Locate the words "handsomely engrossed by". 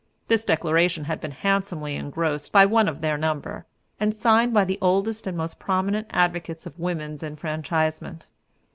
1.29-2.65